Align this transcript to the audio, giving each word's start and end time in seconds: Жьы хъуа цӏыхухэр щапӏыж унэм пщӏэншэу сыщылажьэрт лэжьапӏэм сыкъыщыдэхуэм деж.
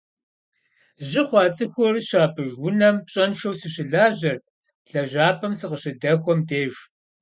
Жьы 1.07 1.21
хъуа 1.27 1.43
цӏыхухэр 1.55 1.97
щапӏыж 2.07 2.51
унэм 2.65 2.95
пщӏэншэу 3.05 3.55
сыщылажьэрт 3.59 4.43
лэжьапӏэм 4.91 5.53
сыкъыщыдэхуэм 5.59 6.39
деж. 6.47 6.73